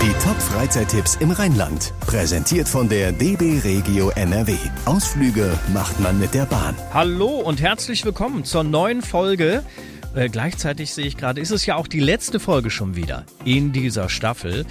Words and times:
Die 0.00 0.12
Top-Freizeittipps 0.24 1.16
im 1.16 1.32
Rheinland. 1.32 1.92
Präsentiert 2.06 2.68
von 2.68 2.88
der 2.88 3.10
DB 3.10 3.58
Regio 3.64 4.10
NRW. 4.10 4.54
Ausflüge 4.84 5.58
macht 5.74 5.98
man 5.98 6.20
mit 6.20 6.34
der 6.34 6.46
Bahn. 6.46 6.76
Hallo 6.94 7.40
und 7.40 7.60
herzlich 7.60 8.04
willkommen 8.04 8.44
zur 8.44 8.62
neuen 8.62 9.02
Folge. 9.02 9.64
Äh, 10.14 10.28
gleichzeitig 10.28 10.94
sehe 10.94 11.04
ich 11.04 11.16
gerade, 11.16 11.40
ist 11.40 11.50
es 11.50 11.66
ja 11.66 11.74
auch 11.74 11.88
die 11.88 11.98
letzte 11.98 12.38
Folge 12.38 12.70
schon 12.70 12.94
wieder 12.94 13.24
in 13.44 13.72
dieser 13.72 14.08
Staffel. 14.08 14.66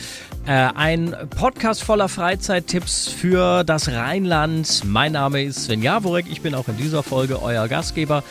Äh, 0.45 0.51
ein 0.53 1.13
Podcast 1.37 1.83
voller 1.83 2.07
Freizeittipps 2.07 3.09
für 3.09 3.65
das 3.65 3.89
Rheinland. 3.89 4.83
Mein 4.85 5.11
Name 5.11 5.43
ist 5.43 5.65
Sven 5.65 5.83
Jaworek. 5.83 6.27
Ich 6.31 6.39
bin 6.39 6.55
auch 6.55 6.69
in 6.69 6.77
dieser 6.77 7.03
Folge 7.03 7.41
euer 7.41 7.67
Gastgeber. 7.67 8.23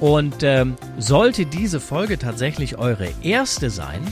Und 0.00 0.42
ähm, 0.42 0.74
sollte 0.98 1.46
diese 1.46 1.80
Folge 1.80 2.18
tatsächlich 2.18 2.76
eure 2.76 3.08
erste 3.22 3.70
sein, 3.70 4.02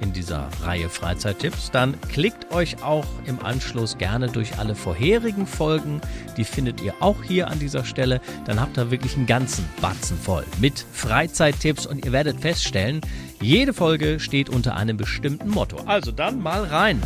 in 0.00 0.12
dieser 0.12 0.48
Reihe 0.62 0.88
Freizeittipps, 0.88 1.70
dann 1.70 2.00
klickt 2.02 2.52
euch 2.52 2.82
auch 2.82 3.06
im 3.26 3.44
Anschluss 3.44 3.98
gerne 3.98 4.28
durch 4.28 4.58
alle 4.58 4.74
vorherigen 4.74 5.46
Folgen. 5.46 6.00
Die 6.36 6.44
findet 6.44 6.80
ihr 6.80 6.94
auch 7.00 7.22
hier 7.22 7.48
an 7.48 7.58
dieser 7.58 7.84
Stelle. 7.84 8.20
Dann 8.44 8.60
habt 8.60 8.78
ihr 8.78 8.90
wirklich 8.90 9.16
einen 9.16 9.26
ganzen 9.26 9.68
Batzen 9.80 10.18
voll 10.18 10.44
mit 10.60 10.84
Freizeittipps 10.92 11.86
und 11.86 12.04
ihr 12.04 12.12
werdet 12.12 12.40
feststellen, 12.40 13.00
jede 13.40 13.72
Folge 13.72 14.18
steht 14.20 14.48
unter 14.50 14.76
einem 14.76 14.96
bestimmten 14.96 15.48
Motto. 15.48 15.78
Also 15.86 16.10
dann 16.10 16.40
mal 16.40 16.64
rein. 16.64 17.02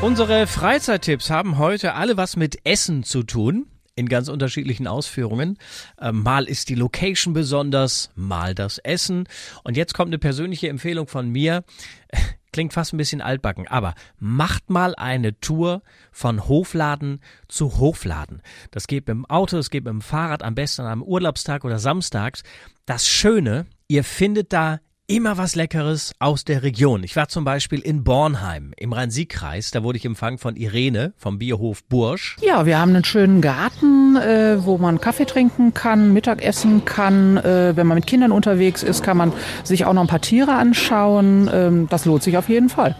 Unsere 0.00 0.46
Freizeittipps 0.46 1.30
haben 1.30 1.58
heute 1.58 1.94
alle 1.94 2.16
was 2.16 2.36
mit 2.36 2.64
Essen 2.64 3.04
zu 3.04 3.22
tun 3.22 3.66
in 3.94 4.08
ganz 4.08 4.28
unterschiedlichen 4.28 4.86
Ausführungen. 4.86 5.58
Ähm, 6.00 6.22
mal 6.22 6.44
ist 6.44 6.68
die 6.68 6.74
Location 6.74 7.34
besonders, 7.34 8.10
mal 8.14 8.54
das 8.54 8.78
Essen. 8.78 9.28
Und 9.64 9.76
jetzt 9.76 9.94
kommt 9.94 10.08
eine 10.08 10.18
persönliche 10.18 10.68
Empfehlung 10.68 11.06
von 11.06 11.28
mir. 11.28 11.64
Klingt 12.52 12.72
fast 12.72 12.92
ein 12.92 12.96
bisschen 12.96 13.20
altbacken, 13.20 13.68
aber 13.68 13.94
macht 14.18 14.70
mal 14.70 14.96
eine 14.96 15.38
Tour 15.38 15.82
von 16.10 16.48
Hofladen 16.48 17.20
zu 17.46 17.78
Hofladen. 17.78 18.42
Das 18.72 18.88
geht 18.88 19.06
mit 19.06 19.14
dem 19.14 19.26
Auto, 19.26 19.56
das 19.56 19.70
geht 19.70 19.84
mit 19.84 19.92
dem 19.92 20.00
Fahrrad, 20.00 20.42
am 20.42 20.56
besten 20.56 20.82
am 20.82 21.02
Urlaubstag 21.02 21.64
oder 21.64 21.78
samstags. 21.78 22.42
Das 22.86 23.06
Schöne, 23.06 23.66
ihr 23.86 24.02
findet 24.02 24.52
da 24.52 24.80
immer 25.10 25.36
was 25.36 25.56
Leckeres 25.56 26.12
aus 26.20 26.44
der 26.44 26.62
Region. 26.62 27.02
Ich 27.02 27.16
war 27.16 27.26
zum 27.26 27.44
Beispiel 27.44 27.80
in 27.80 28.04
Bornheim 28.04 28.72
im 28.76 28.92
Rhein-Sieg-Kreis. 28.92 29.72
Da 29.72 29.82
wurde 29.82 29.98
ich 29.98 30.04
empfangen 30.04 30.38
von 30.38 30.54
Irene 30.54 31.12
vom 31.16 31.38
Bierhof 31.38 31.82
Bursch. 31.84 32.36
Ja, 32.40 32.64
wir 32.64 32.78
haben 32.78 32.90
einen 32.94 33.02
schönen 33.02 33.40
Garten, 33.40 34.16
äh, 34.16 34.64
wo 34.64 34.78
man 34.78 35.00
Kaffee 35.00 35.24
trinken 35.24 35.74
kann, 35.74 36.12
Mittag 36.12 36.44
essen 36.44 36.84
kann. 36.84 37.38
Äh, 37.38 37.72
wenn 37.74 37.88
man 37.88 37.96
mit 37.96 38.06
Kindern 38.06 38.30
unterwegs 38.30 38.84
ist, 38.84 39.02
kann 39.02 39.16
man 39.16 39.32
sich 39.64 39.84
auch 39.84 39.92
noch 39.92 40.02
ein 40.02 40.06
paar 40.06 40.20
Tiere 40.20 40.52
anschauen. 40.52 41.50
Ähm, 41.52 41.88
das 41.90 42.04
lohnt 42.04 42.22
sich 42.22 42.36
auf 42.36 42.48
jeden 42.48 42.68
Fall. 42.68 42.94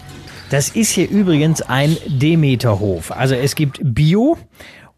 Das 0.50 0.70
ist 0.70 0.90
hier 0.90 1.08
übrigens 1.08 1.62
ein 1.62 1.96
Demeterhof. 2.08 3.12
Also 3.12 3.36
es 3.36 3.54
gibt 3.54 3.78
Bio 3.84 4.36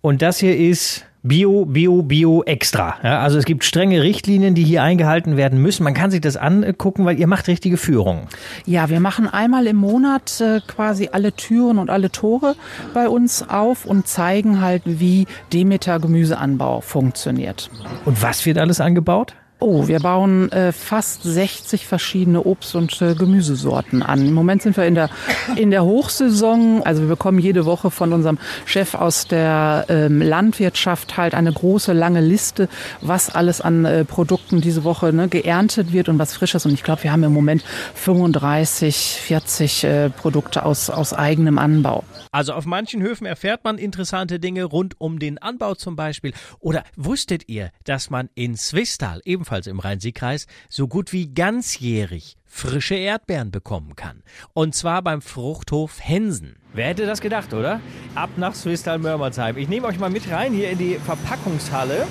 und 0.00 0.22
das 0.22 0.38
hier 0.38 0.56
ist 0.56 1.04
Bio, 1.24 1.66
Bio, 1.66 2.02
Bio 2.02 2.42
extra. 2.42 2.96
Ja, 3.04 3.20
also 3.20 3.38
es 3.38 3.44
gibt 3.44 3.62
strenge 3.62 4.02
Richtlinien, 4.02 4.56
die 4.56 4.64
hier 4.64 4.82
eingehalten 4.82 5.36
werden 5.36 5.62
müssen. 5.62 5.84
Man 5.84 5.94
kann 5.94 6.10
sich 6.10 6.20
das 6.20 6.36
angucken, 6.36 7.04
weil 7.04 7.16
ihr 7.16 7.28
macht 7.28 7.46
richtige 7.46 7.76
Führungen. 7.76 8.26
Ja, 8.66 8.88
wir 8.88 8.98
machen 8.98 9.28
einmal 9.28 9.68
im 9.68 9.76
Monat 9.76 10.40
äh, 10.40 10.60
quasi 10.66 11.10
alle 11.12 11.32
Türen 11.32 11.78
und 11.78 11.90
alle 11.90 12.10
Tore 12.10 12.56
bei 12.92 13.08
uns 13.08 13.48
auf 13.48 13.84
und 13.84 14.08
zeigen 14.08 14.60
halt, 14.60 14.82
wie 14.84 15.28
Demeter 15.52 16.00
Gemüseanbau 16.00 16.80
funktioniert. 16.80 17.70
Und 18.04 18.20
was 18.20 18.44
wird 18.44 18.58
alles 18.58 18.80
angebaut? 18.80 19.34
Oh, 19.62 19.86
wir 19.86 20.00
bauen 20.00 20.50
äh, 20.50 20.72
fast 20.72 21.22
60 21.22 21.86
verschiedene 21.86 22.42
Obst- 22.42 22.74
und 22.74 23.00
äh, 23.00 23.14
Gemüsesorten 23.14 24.02
an. 24.02 24.26
Im 24.26 24.34
Moment 24.34 24.60
sind 24.60 24.76
wir 24.76 24.86
in 24.86 24.96
der, 24.96 25.08
in 25.54 25.70
der 25.70 25.84
Hochsaison. 25.84 26.82
Also 26.82 27.02
wir 27.02 27.08
bekommen 27.08 27.38
jede 27.38 27.64
Woche 27.64 27.92
von 27.92 28.12
unserem 28.12 28.38
Chef 28.64 28.96
aus 28.96 29.28
der 29.28 29.86
ähm, 29.88 30.20
Landwirtschaft 30.20 31.16
halt 31.16 31.34
eine 31.34 31.52
große, 31.52 31.92
lange 31.92 32.20
Liste, 32.20 32.68
was 33.02 33.32
alles 33.32 33.60
an 33.60 33.84
äh, 33.84 34.04
Produkten 34.04 34.60
diese 34.60 34.82
Woche 34.82 35.12
ne, 35.12 35.28
geerntet 35.28 35.92
wird 35.92 36.08
und 36.08 36.18
was 36.18 36.34
Frisches. 36.34 36.66
Und 36.66 36.72
ich 36.72 36.82
glaube, 36.82 37.04
wir 37.04 37.12
haben 37.12 37.22
im 37.22 37.32
Moment 37.32 37.62
35, 37.94 38.96
40 39.22 39.84
äh, 39.84 40.10
Produkte 40.10 40.64
aus, 40.64 40.90
aus 40.90 41.14
eigenem 41.14 41.58
Anbau. 41.58 42.02
Also 42.32 42.54
auf 42.54 42.64
manchen 42.64 43.02
Höfen 43.02 43.26
erfährt 43.26 43.62
man 43.62 43.76
interessante 43.76 44.40
Dinge 44.40 44.64
rund 44.64 44.98
um 44.98 45.18
den 45.18 45.36
Anbau 45.36 45.74
zum 45.74 45.96
Beispiel. 45.96 46.32
Oder 46.60 46.82
wusstet 46.96 47.46
ihr, 47.48 47.70
dass 47.84 48.08
man 48.08 48.30
in 48.34 48.56
Swisttal 48.56 49.20
ebenfalls 49.26 49.66
im 49.66 49.78
Rhein-Sieg-Kreis, 49.78 50.46
so 50.70 50.88
gut 50.88 51.12
wie 51.12 51.32
ganzjährig 51.34 52.38
frische 52.46 52.94
Erdbeeren 52.94 53.50
bekommen 53.50 53.96
kann. 53.96 54.22
Und 54.54 54.74
zwar 54.74 55.02
beim 55.02 55.20
Fruchthof 55.20 55.98
Hensen. 56.00 56.56
Wer 56.72 56.86
hätte 56.88 57.04
das 57.04 57.20
gedacht, 57.20 57.52
oder? 57.52 57.80
Ab 58.14 58.30
nach 58.36 58.54
Swisttal-Mörmersheim. 58.54 59.58
Ich 59.58 59.68
nehme 59.68 59.86
euch 59.86 59.98
mal 59.98 60.10
mit 60.10 60.30
rein 60.30 60.54
hier 60.54 60.70
in 60.70 60.78
die 60.78 60.94
Verpackungshalle. 60.94 62.06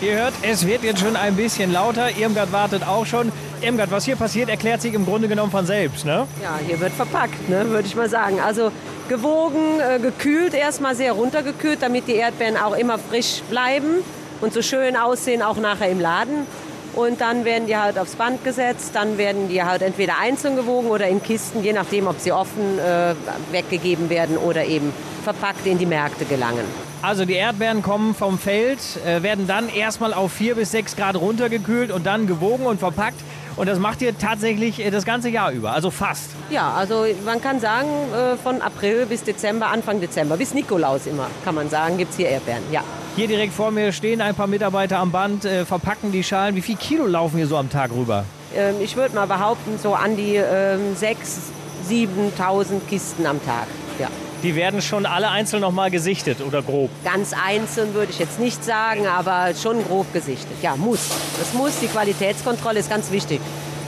Ihr 0.00 0.16
hört, 0.16 0.34
es 0.42 0.66
wird 0.66 0.82
jetzt 0.82 1.00
schon 1.00 1.16
ein 1.16 1.36
bisschen 1.36 1.72
lauter. 1.72 2.10
Irmgard 2.16 2.52
wartet 2.52 2.86
auch 2.86 3.06
schon. 3.06 3.30
Irmgard, 3.62 3.90
was 3.90 4.04
hier 4.04 4.16
passiert, 4.16 4.48
erklärt 4.48 4.82
sich 4.82 4.92
im 4.92 5.06
Grunde 5.06 5.28
genommen 5.28 5.52
von 5.52 5.66
selbst, 5.66 6.04
ne? 6.04 6.26
Ja, 6.42 6.58
hier 6.66 6.80
wird 6.80 6.92
verpackt, 6.92 7.48
ne, 7.48 7.68
würde 7.70 7.86
ich 7.86 7.94
mal 7.94 8.10
sagen. 8.10 8.40
Also 8.40 8.72
gewogen, 9.08 9.80
äh, 9.80 10.00
gekühlt, 10.00 10.52
erstmal 10.52 10.96
sehr 10.96 11.12
runtergekühlt, 11.12 11.80
damit 11.80 12.08
die 12.08 12.16
Erdbeeren 12.16 12.56
auch 12.56 12.76
immer 12.76 12.98
frisch 12.98 13.42
bleiben 13.48 14.02
und 14.40 14.52
so 14.52 14.62
schön 14.62 14.96
aussehen, 14.96 15.42
auch 15.42 15.56
nachher 15.56 15.88
im 15.88 16.00
Laden. 16.00 16.46
Und 16.94 17.20
dann 17.20 17.44
werden 17.44 17.66
die 17.66 17.76
halt 17.76 17.98
aufs 17.98 18.16
Band 18.16 18.44
gesetzt, 18.44 18.90
dann 18.94 19.16
werden 19.16 19.48
die 19.48 19.62
halt 19.62 19.82
entweder 19.82 20.18
einzeln 20.20 20.56
gewogen 20.56 20.88
oder 20.88 21.08
in 21.08 21.22
Kisten, 21.22 21.62
je 21.62 21.72
nachdem, 21.72 22.08
ob 22.08 22.20
sie 22.20 22.32
offen 22.32 22.78
äh, 22.78 23.14
weggegeben 23.52 24.10
werden 24.10 24.36
oder 24.36 24.64
eben 24.64 24.92
verpackt 25.22 25.66
in 25.66 25.78
die 25.78 25.86
Märkte 25.86 26.24
gelangen. 26.24 26.93
Also 27.04 27.26
die 27.26 27.34
Erdbeeren 27.34 27.82
kommen 27.82 28.14
vom 28.14 28.38
Feld, 28.38 28.78
äh, 29.04 29.22
werden 29.22 29.46
dann 29.46 29.68
erstmal 29.68 30.14
auf 30.14 30.32
4 30.32 30.54
bis 30.54 30.70
6 30.70 30.96
Grad 30.96 31.16
runtergekühlt 31.16 31.92
und 31.92 32.06
dann 32.06 32.26
gewogen 32.26 32.64
und 32.64 32.80
verpackt. 32.80 33.20
Und 33.56 33.68
das 33.68 33.78
macht 33.78 34.00
ihr 34.00 34.16
tatsächlich 34.16 34.82
äh, 34.82 34.90
das 34.90 35.04
ganze 35.04 35.28
Jahr 35.28 35.50
über, 35.50 35.72
also 35.72 35.90
fast. 35.90 36.30
Ja, 36.48 36.72
also 36.72 37.04
man 37.26 37.42
kann 37.42 37.60
sagen, 37.60 37.88
äh, 38.14 38.38
von 38.38 38.62
April 38.62 39.04
bis 39.04 39.22
Dezember, 39.22 39.66
Anfang 39.66 40.00
Dezember, 40.00 40.38
bis 40.38 40.54
Nikolaus 40.54 41.06
immer, 41.06 41.26
kann 41.44 41.54
man 41.54 41.68
sagen, 41.68 41.98
gibt 41.98 42.12
es 42.12 42.16
hier 42.16 42.30
Erdbeeren, 42.30 42.62
ja. 42.72 42.82
Hier 43.16 43.28
direkt 43.28 43.52
vor 43.52 43.70
mir 43.70 43.92
stehen 43.92 44.22
ein 44.22 44.34
paar 44.34 44.46
Mitarbeiter 44.46 44.98
am 44.98 45.12
Band, 45.12 45.46
verpacken 45.66 46.10
die 46.10 46.24
Schalen. 46.24 46.56
Wie 46.56 46.62
viel 46.62 46.76
Kilo 46.76 47.06
laufen 47.06 47.36
hier 47.36 47.46
so 47.46 47.58
am 47.58 47.68
Tag 47.68 47.90
rüber? 47.92 48.24
Ähm, 48.56 48.76
ich 48.80 48.96
würde 48.96 49.14
mal 49.14 49.26
behaupten, 49.26 49.78
so 49.78 49.94
an 49.94 50.16
die 50.16 50.36
ähm, 50.36 50.96
6.000, 50.98 52.08
7.000 52.38 52.80
Kisten 52.88 53.26
am 53.26 53.44
Tag, 53.44 53.66
ja. 53.98 54.08
Die 54.44 54.54
werden 54.54 54.82
schon 54.82 55.06
alle 55.06 55.30
einzeln 55.30 55.62
nochmal 55.62 55.90
gesichtet 55.90 56.42
oder 56.46 56.60
grob? 56.60 56.90
Ganz 57.02 57.32
einzeln 57.32 57.94
würde 57.94 58.12
ich 58.12 58.18
jetzt 58.18 58.38
nicht 58.38 58.62
sagen, 58.62 59.06
aber 59.06 59.54
schon 59.54 59.82
grob 59.82 60.12
gesichtet. 60.12 60.58
Ja, 60.60 60.76
muss. 60.76 61.08
Das 61.38 61.54
muss. 61.54 61.80
Die 61.80 61.86
Qualitätskontrolle 61.86 62.80
ist 62.80 62.90
ganz 62.90 63.10
wichtig. 63.10 63.40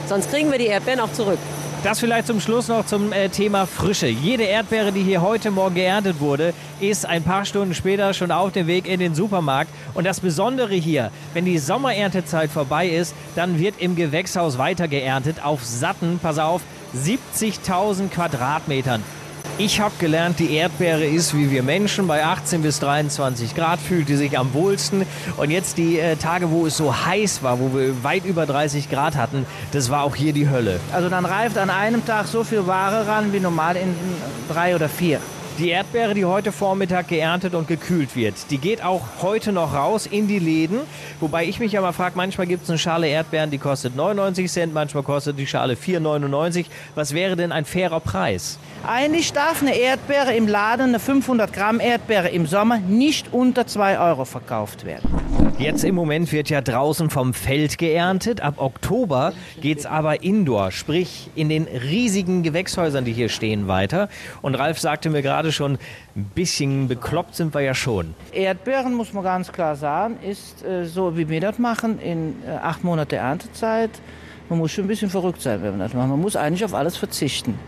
Sonst 0.08 0.30
kriegen 0.30 0.50
wir 0.50 0.58
die 0.58 0.68
Erdbeeren 0.68 1.00
auch 1.00 1.12
zurück. 1.12 1.38
Das 1.84 2.00
vielleicht 2.00 2.26
zum 2.26 2.40
Schluss 2.40 2.68
noch 2.68 2.86
zum 2.86 3.12
äh, 3.12 3.28
Thema 3.28 3.66
Frische. 3.66 4.06
Jede 4.06 4.44
Erdbeere, 4.44 4.92
die 4.92 5.02
hier 5.02 5.20
heute 5.20 5.50
Morgen 5.50 5.74
geerntet 5.74 6.20
wurde, 6.20 6.54
ist 6.80 7.04
ein 7.04 7.22
paar 7.22 7.44
Stunden 7.44 7.74
später 7.74 8.14
schon 8.14 8.30
auf 8.30 8.50
dem 8.52 8.66
Weg 8.66 8.88
in 8.88 8.98
den 8.98 9.14
Supermarkt. 9.14 9.70
Und 9.92 10.04
das 10.04 10.20
Besondere 10.20 10.74
hier, 10.74 11.10
wenn 11.34 11.44
die 11.44 11.58
Sommereerntezeit 11.58 12.50
vorbei 12.50 12.88
ist, 12.88 13.14
dann 13.34 13.58
wird 13.58 13.74
im 13.78 13.94
Gewächshaus 13.94 14.56
weiter 14.56 14.88
geerntet 14.88 15.44
auf 15.44 15.62
satten, 15.62 16.18
pass 16.22 16.38
auf, 16.38 16.62
70.000 16.96 18.08
Quadratmetern. 18.08 19.02
Ich 19.58 19.80
habe 19.80 19.94
gelernt, 19.98 20.38
die 20.38 20.52
Erdbeere 20.52 21.06
ist 21.06 21.34
wie 21.34 21.50
wir 21.50 21.62
Menschen. 21.62 22.06
Bei 22.06 22.22
18 22.22 22.60
bis 22.60 22.78
23 22.78 23.54
Grad 23.54 23.80
fühlt 23.80 24.06
die 24.06 24.16
sich 24.16 24.38
am 24.38 24.52
wohlsten. 24.52 25.06
Und 25.38 25.50
jetzt 25.50 25.78
die 25.78 25.98
äh, 25.98 26.16
Tage, 26.16 26.50
wo 26.50 26.66
es 26.66 26.76
so 26.76 26.94
heiß 26.94 27.42
war, 27.42 27.58
wo 27.58 27.74
wir 27.74 28.04
weit 28.04 28.26
über 28.26 28.44
30 28.44 28.90
Grad 28.90 29.16
hatten, 29.16 29.46
das 29.72 29.88
war 29.88 30.02
auch 30.02 30.14
hier 30.14 30.34
die 30.34 30.50
Hölle. 30.50 30.78
Also 30.92 31.08
dann 31.08 31.24
reift 31.24 31.56
an 31.56 31.70
einem 31.70 32.04
Tag 32.04 32.26
so 32.26 32.44
viel 32.44 32.66
Ware 32.66 33.06
ran 33.06 33.32
wie 33.32 33.40
normal 33.40 33.76
in 33.76 33.94
drei 34.46 34.74
oder 34.74 34.90
vier. 34.90 35.20
Die 35.58 35.70
Erdbeere, 35.70 36.12
die 36.12 36.26
heute 36.26 36.52
Vormittag 36.52 37.08
geerntet 37.08 37.54
und 37.54 37.66
gekühlt 37.66 38.14
wird, 38.14 38.34
die 38.50 38.58
geht 38.58 38.84
auch 38.84 39.00
heute 39.22 39.52
noch 39.52 39.72
raus 39.72 40.04
in 40.04 40.28
die 40.28 40.38
Läden. 40.38 40.80
Wobei 41.18 41.46
ich 41.46 41.60
mich 41.60 41.72
ja 41.72 41.80
mal 41.80 41.92
frage, 41.92 42.12
manchmal 42.14 42.46
gibt 42.46 42.64
es 42.64 42.68
eine 42.68 42.78
Schale 42.78 43.08
Erdbeeren, 43.08 43.50
die 43.50 43.56
kostet 43.56 43.96
99 43.96 44.52
Cent, 44.52 44.74
manchmal 44.74 45.02
kostet 45.02 45.38
die 45.38 45.46
Schale 45.46 45.72
4,99. 45.72 46.66
Was 46.94 47.14
wäre 47.14 47.36
denn 47.36 47.52
ein 47.52 47.64
fairer 47.64 48.00
Preis? 48.00 48.58
Eigentlich 48.86 49.32
darf 49.32 49.62
eine 49.62 49.74
Erdbeere 49.74 50.34
im 50.34 50.46
Laden, 50.46 50.88
eine 50.88 51.00
500 51.00 51.50
Gramm 51.54 51.80
Erdbeere 51.80 52.28
im 52.28 52.46
Sommer, 52.46 52.76
nicht 52.78 53.32
unter 53.32 53.66
2 53.66 53.98
Euro 53.98 54.26
verkauft 54.26 54.84
werden. 54.84 55.08
Jetzt 55.58 55.84
im 55.84 55.94
Moment 55.94 56.32
wird 56.32 56.50
ja 56.50 56.60
draußen 56.60 57.08
vom 57.08 57.32
Feld 57.32 57.78
geerntet. 57.78 58.42
Ab 58.42 58.56
Oktober 58.58 59.32
geht 59.58 59.78
es 59.78 59.86
aber 59.86 60.22
indoor, 60.22 60.70
sprich 60.70 61.30
in 61.34 61.48
den 61.48 61.64
riesigen 61.64 62.42
Gewächshäusern, 62.42 63.06
die 63.06 63.14
hier 63.14 63.30
stehen, 63.30 63.66
weiter. 63.66 64.10
Und 64.42 64.54
Ralf 64.54 64.78
sagte 64.78 65.08
mir 65.08 65.22
gerade 65.22 65.52
schon, 65.52 65.78
ein 66.14 66.30
bisschen 66.34 66.88
bekloppt 66.88 67.36
sind 67.36 67.54
wir 67.54 67.62
ja 67.62 67.74
schon. 67.74 68.14
Erdbeeren, 68.32 68.92
muss 68.92 69.14
man 69.14 69.24
ganz 69.24 69.50
klar 69.50 69.76
sagen, 69.76 70.18
ist 70.22 70.62
äh, 70.62 70.84
so, 70.84 71.16
wie 71.16 71.30
wir 71.30 71.40
das 71.40 71.58
machen, 71.58 72.00
in 72.00 72.34
äh, 72.46 72.50
acht 72.50 72.84
Monate 72.84 73.16
Erntezeit 73.16 73.90
Man 74.48 74.58
muss 74.58 74.70
schon 74.70 74.84
ein 74.84 74.88
bisschen 74.88 75.10
verrückt 75.10 75.42
sein, 75.42 75.62
wenn 75.62 75.70
man 75.70 75.80
das 75.80 75.94
macht. 75.94 76.08
Man 76.08 76.20
muss 76.20 76.36
eigentlich 76.36 76.64
auf 76.64 76.74
alles 76.74 76.96
verzichten. 76.96 77.58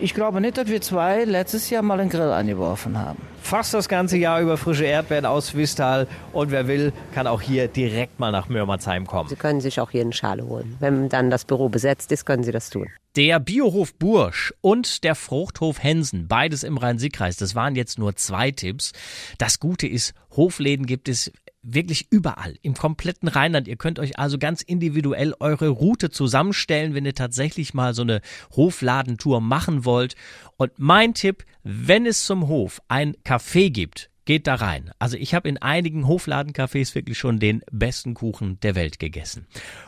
Ich 0.00 0.14
glaube 0.14 0.40
nicht, 0.40 0.56
dass 0.56 0.68
wir 0.68 0.80
zwei 0.80 1.24
letztes 1.24 1.70
Jahr 1.70 1.82
mal 1.82 1.98
einen 1.98 2.08
Grill 2.08 2.30
angeworfen 2.30 2.96
haben. 2.98 3.20
Fast 3.42 3.74
das 3.74 3.88
ganze 3.88 4.16
Jahr 4.16 4.40
über 4.40 4.56
frische 4.56 4.84
Erdbeeren 4.84 5.26
aus 5.26 5.56
Vistal. 5.56 6.06
Und 6.32 6.52
wer 6.52 6.68
will, 6.68 6.92
kann 7.14 7.26
auch 7.26 7.40
hier 7.40 7.66
direkt 7.66 8.20
mal 8.20 8.30
nach 8.30 8.48
Mürmersheim 8.48 9.08
kommen. 9.08 9.28
Sie 9.28 9.34
können 9.34 9.60
sich 9.60 9.80
auch 9.80 9.90
hier 9.90 10.02
eine 10.02 10.12
Schale 10.12 10.46
holen. 10.46 10.76
Wenn 10.78 11.08
dann 11.08 11.30
das 11.30 11.44
Büro 11.44 11.68
besetzt 11.68 12.12
ist, 12.12 12.26
können 12.26 12.44
Sie 12.44 12.52
das 12.52 12.70
tun. 12.70 12.86
Der 13.16 13.40
Biohof 13.40 13.94
Bursch 13.94 14.54
und 14.60 15.02
der 15.02 15.16
Fruchthof 15.16 15.82
Hensen, 15.82 16.28
beides 16.28 16.62
im 16.62 16.76
Rhein-Sieg-Kreis, 16.76 17.36
das 17.36 17.56
waren 17.56 17.74
jetzt 17.74 17.98
nur 17.98 18.14
zwei 18.14 18.52
Tipps. 18.52 18.92
Das 19.38 19.58
Gute 19.58 19.88
ist, 19.88 20.14
Hofläden 20.36 20.86
gibt 20.86 21.08
es 21.08 21.32
wirklich 21.62 22.06
überall, 22.10 22.54
im 22.62 22.74
kompletten 22.74 23.28
Rheinland. 23.28 23.68
Ihr 23.68 23.76
könnt 23.76 23.98
euch 23.98 24.18
also 24.18 24.38
ganz 24.38 24.62
individuell 24.62 25.34
eure 25.40 25.68
Route 25.68 26.10
zusammenstellen, 26.10 26.94
wenn 26.94 27.04
ihr 27.04 27.14
tatsächlich 27.14 27.74
mal 27.74 27.94
so 27.94 28.02
eine 28.02 28.20
Hofladentour 28.54 29.40
machen 29.40 29.84
wollt. 29.84 30.14
Und 30.56 30.72
mein 30.78 31.14
Tipp, 31.14 31.44
wenn 31.62 32.06
es 32.06 32.24
zum 32.24 32.48
Hof 32.48 32.80
ein 32.88 33.14
Café 33.24 33.70
gibt, 33.70 34.10
geht 34.24 34.46
da 34.46 34.56
rein. 34.56 34.90
Also 34.98 35.16
ich 35.16 35.34
habe 35.34 35.48
in 35.48 35.56
einigen 35.56 36.06
Hofladencafés 36.06 36.94
wirklich 36.94 37.18
schon 37.18 37.38
den 37.38 37.62
besten 37.72 38.14
Kuchen 38.14 38.60
der 38.60 38.74
Welt 38.74 38.98
gegessen. 38.98 39.46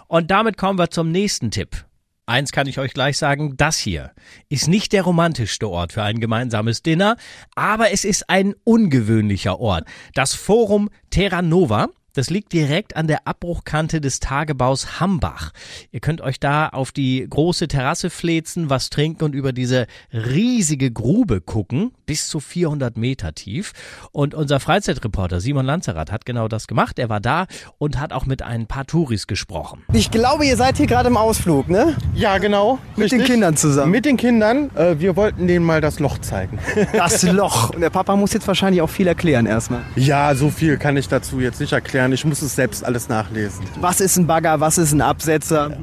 Und 0.09 0.31
damit 0.31 0.57
kommen 0.57 0.79
wir 0.79 0.91
zum 0.91 1.11
nächsten 1.13 1.51
Tipp. 1.51 1.85
Eins 2.31 2.53
kann 2.53 2.69
ich 2.69 2.79
euch 2.79 2.95
gleich 2.95 3.19
sagen, 3.19 3.57
das 3.57 3.77
hier 3.77 4.13
ist 4.49 4.69
nicht 4.69 4.93
der 4.93 5.03
romantischste 5.03 5.69
Ort 5.69 5.93
für 5.93 6.05
ein 6.05 6.21
gemeinsames 6.21 6.81
Dinner, 6.81 7.17
aber 7.57 7.91
es 7.91 8.05
ist 8.05 8.31
ein 8.31 8.55
ungewöhnlicher 8.63 9.59
Ort. 9.59 9.89
Das 10.15 10.35
Forum 10.35 10.91
Terra 11.11 11.43
Nova 11.43 11.89
das 12.15 12.31
liegt 12.31 12.53
direkt 12.53 12.97
an 12.97 13.07
der 13.07 13.27
Abbruchkante 13.27 14.01
des 14.01 14.21
Tagebaus 14.21 15.01
Hambach. 15.01 15.53
Ihr 15.93 16.01
könnt 16.01 16.21
euch 16.21 16.41
da 16.41 16.69
auf 16.69 16.93
die 16.93 17.27
große 17.29 17.69
Terrasse 17.69 18.11
flezen, 18.11 18.71
was 18.71 18.91
trinken 18.91 19.25
und 19.25 19.35
über 19.35 19.53
diese 19.53 19.87
riesige 20.13 20.91
Grube 20.91 21.41
gucken, 21.41 21.93
bis 22.07 22.29
zu 22.29 22.41
400 22.41 22.97
Meter 22.97 23.35
tief. 23.35 23.73
Und 24.13 24.35
unser 24.35 24.61
Freizeitreporter 24.61 25.41
Simon 25.41 25.67
Lanzerath 25.67 26.11
hat 26.11 26.25
genau 26.25 26.49
das 26.49 26.67
gemacht. 26.67 26.99
Er 26.99 27.09
war 27.09 27.21
da 27.21 27.47
und 27.79 27.99
hat 27.99 28.13
auch 28.13 28.27
mit 28.27 28.43
ein 28.43 28.67
paar 28.67 28.87
Touris 28.87 29.27
gesprochen. 29.27 29.85
Ich 29.93 30.11
glaube, 30.11 30.47
ihr 30.47 30.57
seid 30.57 30.77
hier 30.77 30.87
gerade 30.87 31.09
im 31.09 31.17
Ausflug, 31.17 31.69
ne? 31.69 31.97
Ja, 32.15 32.39
genau. 32.39 32.79
Mit 32.97 33.05
richtig. 33.05 33.21
den 33.21 33.27
Kindern 33.27 33.57
zusammen. 33.57 33.93
Mit 33.93 34.05
den 34.05 34.17
Kindern. 34.17 34.71
Äh, 34.77 34.99
wir 34.99 35.17
wollten 35.17 35.47
denen 35.47 35.65
mal 35.65 35.81
das 35.81 36.01
Loch 36.01 36.19
zeigen. 36.19 36.59
das 36.93 37.23
Loch. 37.23 37.71
Und 37.71 37.81
der 37.81 37.91
Papa 37.91 38.17
muss 38.17 38.33
jetzt 38.33 38.47
wahrscheinlich 38.49 38.83
auch 38.83 38.91
viel 38.91 39.07
erklären 39.07 39.47
erstmal. 39.47 39.83
Ja, 39.97 40.35
so 40.35 40.51
viel 40.51 40.77
kann 40.77 40.97
ich 40.97 41.09
dazu 41.09 41.41
jetzt 41.41 41.61
nicht 41.61 41.73
erklären. 41.73 42.00
Ich 42.09 42.25
muss 42.25 42.43
es 42.43 42.55
selbst 42.55 42.85
alles 42.85 43.09
nachlesen. 43.09 43.65
Was 43.81 44.01
ist 44.01 44.17
ein 44.17 44.27
Bagger? 44.27 44.61
Was 44.61 44.79
ist 44.79 44.93
ein 44.93 45.01
Absetzer? 45.01 45.77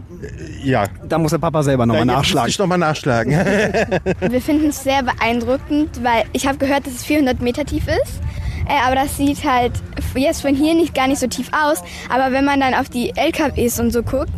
Ja. 0.64 0.86
Da 1.08 1.18
muss 1.18 1.32
der 1.32 1.38
Papa 1.38 1.64
selber 1.64 1.86
nochmal 1.86 2.06
nachschlagen. 2.06 2.50
Ich 2.50 2.60
nochmal 2.60 2.78
nachschlagen. 2.78 3.32
Wir 4.20 4.42
finden 4.42 4.70
es 4.70 4.84
sehr 4.84 5.04
beeindruckend, 5.04 6.04
weil 6.04 6.26
ich 6.34 6.48
habe 6.48 6.58
gehört, 6.58 6.88
dass 6.88 6.94
es 6.94 7.04
400 7.04 7.42
Meter 7.42 7.66
tief 7.66 7.88
ist. 7.88 8.22
Äh, 8.68 8.86
aber 8.86 8.96
das 8.96 9.16
sieht 9.18 9.44
halt 9.44 9.74
jetzt 10.16 10.42
von 10.42 10.54
hier 10.56 10.74
nicht 10.74 10.94
gar 10.94 11.08
nicht 11.08 11.20
so 11.20 11.28
tief 11.28 11.50
aus. 11.54 11.82
Aber 12.10 12.32
wenn 12.32 12.46
man 12.46 12.60
dann 12.60 12.74
auf 12.74 12.90
die 12.90 13.16
LKWs 13.16 13.80
und 13.80 13.92
so 13.92 14.04
guckt, 14.04 14.32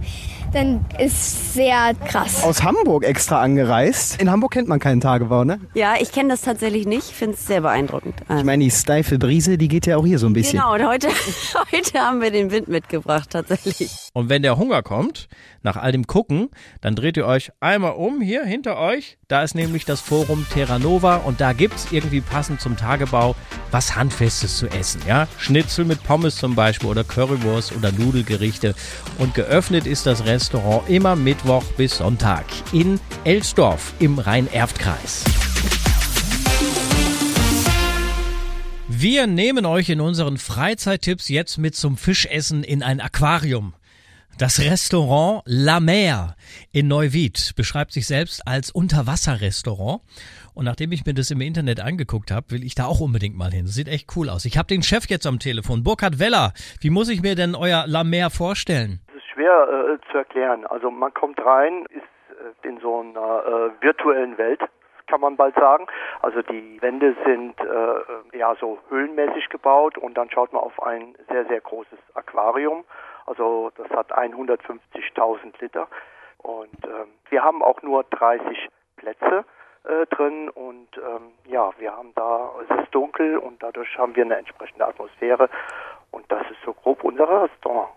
dann 0.54 0.86
ist 0.98 1.54
sehr 1.54 1.94
krass. 2.08 2.44
Aus 2.44 2.64
Hamburg 2.64 3.04
extra 3.04 3.42
angereist. 3.42 4.22
In 4.22 4.30
Hamburg 4.30 4.52
kennt 4.52 4.68
man 4.68 4.80
keinen 4.80 5.02
Tagebau, 5.02 5.44
ne? 5.44 5.60
Ja, 5.74 5.96
ich 6.00 6.12
kenne 6.12 6.30
das 6.30 6.42
tatsächlich 6.42 6.88
nicht. 6.88 7.10
Ich 7.10 7.16
finde 7.16 7.36
es 7.36 7.46
sehr 7.46 7.62
beeindruckend. 7.62 8.16
Ich 8.38 8.44
meine, 8.44 8.64
die 8.64 8.72
steife 8.72 9.20
Brise, 9.20 9.58
die 9.58 9.68
geht 9.68 9.86
ja 9.86 9.98
auch 9.98 10.06
hier 10.06 10.20
so 10.20 10.28
ein 10.28 10.34
bisschen. 10.34 10.60
Genau, 10.60 10.74
und 10.74 10.88
heute, 10.88 11.10
heute 11.72 12.00
haben 12.00 12.22
wir 12.22 12.32
den 12.32 12.52
Wind 12.52 12.68
mitgebracht, 12.68 13.30
tatsächlich. 13.30 13.92
Und 14.14 14.30
wenn 14.30 14.42
der 14.42 14.58
Hunger 14.58 14.82
kommt, 14.82 15.28
nach 15.62 15.76
all 15.76 15.92
dem 15.92 16.08
Gucken, 16.08 16.50
dann 16.82 16.96
dreht 16.96 17.18
ihr 17.18 17.26
euch 17.26 17.52
einmal 17.60 17.92
um, 17.92 18.22
hier 18.22 18.44
hinter 18.46 18.78
euch. 18.78 19.18
Da 19.28 19.44
ist 19.44 19.56
nämlich 19.56 19.86
das 19.86 20.00
Forum 20.00 20.46
Terra 20.52 20.80
Nova 20.80 21.18
und 21.18 21.42
da 21.42 21.54
gibt's 21.54 21.88
irgendwie 21.92 22.22
passend 22.22 22.62
zum 22.62 22.78
Tagebau 22.78 23.36
was 23.72 23.96
Handfestes 23.96 24.58
zu 24.58 24.68
essen. 24.68 25.02
Ja? 25.08 25.28
Schnitzel 25.38 25.86
mit 25.86 26.04
Pommes 26.04 26.38
zum 26.38 26.56
Beispiel 26.56 26.90
oder 26.90 27.04
Currywurst 27.04 27.76
oder 27.76 27.92
Nudelgerichte. 27.92 28.74
Und 29.18 29.36
geöffnet 29.36 29.86
ist 29.86 30.06
das 30.06 30.26
Restaurant 30.26 30.39
immer 30.88 31.16
Mittwoch 31.16 31.64
bis 31.76 31.98
Sonntag 31.98 32.46
in 32.72 33.00
Elsdorf 33.26 33.94
im 34.00 34.20
Rhein-Erft-Kreis. 34.20 35.26
Wir 38.88 39.28
nehmen 39.28 39.66
euch 39.66 39.90
in 39.90 40.02
unseren 40.02 40.38
Freizeittipps 40.38 41.28
jetzt 41.28 41.58
mit 41.58 41.76
zum 41.76 41.98
Fischessen 41.98 42.64
in 42.64 42.84
ein 42.84 43.02
Aquarium. 43.02 43.74
Das 44.38 44.60
Restaurant 44.60 45.42
La 45.46 45.82
Mer 45.82 46.38
in 46.72 46.88
Neuwied 46.88 47.52
beschreibt 47.58 47.92
sich 47.92 48.08
selbst 48.08 48.48
als 48.48 48.72
Unterwasserrestaurant. 48.72 50.02
Und 50.54 50.66
nachdem 50.66 50.94
ich 50.94 51.06
mir 51.06 51.14
das 51.14 51.32
im 51.32 51.42
Internet 51.42 51.82
angeguckt 51.82 52.32
habe, 52.32 52.52
will 52.52 52.64
ich 52.64 52.76
da 52.76 52.86
auch 52.86 53.02
unbedingt 53.02 53.36
mal 53.36 53.52
hin. 53.52 53.66
Das 53.66 53.76
sieht 53.76 53.90
echt 53.90 54.16
cool 54.16 54.30
aus. 54.30 54.46
Ich 54.46 54.58
habe 54.58 54.68
den 54.68 54.84
Chef 54.84 55.10
jetzt 55.10 55.28
am 55.28 55.40
Telefon, 55.40 55.84
Burkhard 55.84 56.20
Weller. 56.20 56.54
Wie 56.80 56.90
muss 56.90 57.10
ich 57.10 57.22
mir 57.22 57.36
denn 57.36 57.56
euer 57.56 57.86
La 57.86 58.06
Mer 58.06 58.30
vorstellen? 58.30 59.02
Schwer 59.40 59.70
äh, 59.70 60.12
zu 60.12 60.18
erklären. 60.18 60.66
Also 60.66 60.92
man 60.92 61.14
kommt 61.14 61.44
rein, 61.46 61.86
ist 61.90 62.04
äh, 62.64 62.68
in 62.68 62.80
so 62.80 63.00
einer 63.00 63.46
äh, 63.46 63.82
virtuellen 63.82 64.38
Welt 64.38 64.62
kann 65.08 65.22
man 65.22 65.38
bald 65.38 65.56
sagen. 65.56 65.88
Also 66.22 66.44
die 66.44 66.80
Wände 66.84 67.16
sind 67.26 67.60
äh, 67.60 68.38
ja 68.38 68.54
so 68.60 68.78
höhlenmäßig 68.90 69.50
gebaut 69.50 69.98
und 69.98 70.16
dann 70.16 70.30
schaut 70.30 70.54
man 70.54 70.62
auf 70.62 70.80
ein 70.84 71.16
sehr, 71.30 71.46
sehr 71.46 71.62
großes 71.62 71.98
Aquarium. 72.14 72.84
Also 73.26 73.72
das 73.76 73.90
hat 73.90 74.12
150.000 74.12 75.62
Liter. 75.62 75.88
Und 76.38 76.86
ähm, 76.86 77.08
wir 77.30 77.44
haben 77.44 77.64
auch 77.64 77.82
nur 77.82 78.04
30 78.04 78.70
Plätze 78.98 79.46
äh, 79.86 80.06
drin 80.08 80.50
und 80.50 80.90
ähm, 80.98 81.32
ja, 81.46 81.72
wir 81.80 81.96
haben 81.96 82.14
da, 82.14 82.52
es 82.70 82.84
ist 82.84 82.94
dunkel 82.94 83.38
und 83.38 83.64
dadurch 83.64 83.98
haben 83.98 84.16
wir 84.16 84.26
eine 84.26 84.38
entsprechende 84.38 84.86
Atmosphäre 84.86 85.50
und 86.12 86.32
das 86.32 86.42
ist 86.52 86.62
so 86.64 86.74
grob 86.74 87.04
unser 87.04 87.44
Restaurant. 87.44 87.90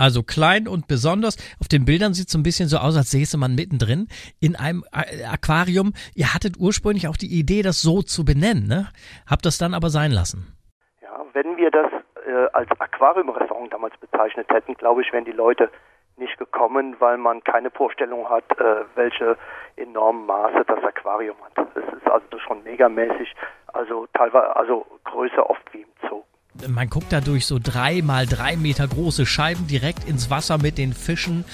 Also 0.00 0.22
klein 0.22 0.66
und 0.66 0.88
besonders. 0.88 1.36
Auf 1.60 1.68
den 1.68 1.84
Bildern 1.84 2.14
sieht 2.14 2.28
es 2.28 2.32
so 2.32 2.38
ein 2.38 2.42
bisschen 2.42 2.68
so 2.68 2.78
aus, 2.78 2.96
als 2.96 3.10
säße 3.10 3.36
man 3.36 3.54
mittendrin 3.54 4.08
in 4.40 4.56
einem 4.56 4.82
Aquarium. 5.30 5.92
Ihr 6.14 6.32
hattet 6.32 6.56
ursprünglich 6.58 7.06
auch 7.06 7.18
die 7.18 7.28
Idee, 7.28 7.60
das 7.60 7.82
so 7.82 8.00
zu 8.00 8.24
benennen, 8.24 8.66
ne? 8.66 8.88
Habt 9.28 9.44
das 9.44 9.58
dann 9.58 9.74
aber 9.74 9.90
sein 9.90 10.10
lassen. 10.10 10.56
Ja, 11.02 11.20
wenn 11.34 11.58
wir 11.58 11.70
das 11.70 11.90
äh, 12.26 12.48
als 12.54 12.70
Aquariumrestaurant 12.80 13.70
damals 13.74 13.94
bezeichnet 13.98 14.46
hätten, 14.48 14.72
glaube 14.72 15.02
ich, 15.02 15.12
wären 15.12 15.26
die 15.26 15.32
Leute 15.32 15.70
nicht 16.16 16.38
gekommen, 16.38 16.96
weil 16.98 17.18
man 17.18 17.44
keine 17.44 17.70
Vorstellung 17.70 18.26
hat, 18.30 18.44
äh, 18.58 18.84
welche 18.94 19.36
enormen 19.76 20.24
Maße 20.24 20.64
das 20.66 20.82
Aquarium 20.82 21.36
hat. 21.44 21.66
Es 21.74 21.94
ist 21.94 22.10
also 22.10 22.38
schon 22.38 22.62
megamäßig, 22.62 23.34
also 23.66 24.06
teilweise, 24.14 24.56
also 24.56 24.86
größer 25.04 25.48
oft 25.50 25.62
wie 25.74 25.82
im 25.82 25.92
Zoo. 26.08 26.22
Man 26.66 26.90
guckt 26.90 27.12
da 27.12 27.20
durch 27.20 27.46
so 27.46 27.60
drei 27.62 28.02
mal 28.02 28.26
drei 28.26 28.56
Meter 28.56 28.88
große 28.88 29.24
Scheiben 29.24 29.68
direkt 29.68 30.08
ins 30.08 30.30
Wasser 30.30 30.58
mit 30.58 30.78
den 30.78 30.92
Fischen 30.92 31.44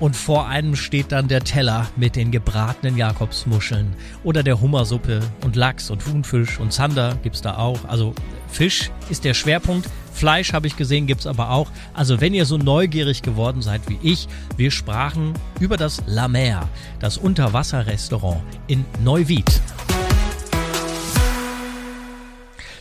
und 0.00 0.16
vor 0.16 0.48
einem 0.48 0.76
steht 0.76 1.12
dann 1.12 1.28
der 1.28 1.44
Teller 1.44 1.86
mit 1.96 2.16
den 2.16 2.30
gebratenen 2.30 2.96
Jakobsmuscheln 2.96 3.94
oder 4.24 4.42
der 4.42 4.60
Hummersuppe 4.60 5.20
und 5.44 5.56
Lachs 5.56 5.90
und 5.90 6.02
Thunfisch 6.02 6.58
und 6.58 6.72
Zander 6.72 7.18
gibt's 7.22 7.42
da 7.42 7.58
auch. 7.58 7.84
Also 7.86 8.14
Fisch 8.48 8.90
ist 9.10 9.24
der 9.24 9.34
Schwerpunkt. 9.34 9.88
Fleisch 10.14 10.54
habe 10.54 10.66
ich 10.66 10.76
gesehen, 10.78 11.06
gibt's 11.06 11.26
aber 11.26 11.50
auch. 11.50 11.70
Also 11.92 12.22
wenn 12.22 12.32
ihr 12.32 12.46
so 12.46 12.56
neugierig 12.56 13.20
geworden 13.20 13.60
seid 13.60 13.82
wie 13.88 13.98
ich, 14.02 14.26
wir 14.56 14.70
sprachen 14.70 15.34
über 15.60 15.76
das 15.76 16.02
La 16.06 16.28
Mer, 16.28 16.66
das 16.98 17.18
Unterwasserrestaurant 17.18 18.40
in 18.68 18.86
Neuwied. 19.04 19.60